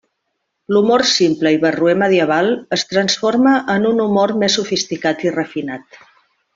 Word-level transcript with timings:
L'humor 0.75 1.03
simple 1.09 1.51
i 1.57 1.59
barroer 1.65 1.93
medieval 2.05 2.51
es 2.79 2.87
transforma 2.95 3.55
en 3.77 3.89
un 3.93 4.05
humor 4.09 4.37
més 4.45 4.61
sofisticat 4.61 5.27
i 5.29 5.39
refinat. 5.41 6.05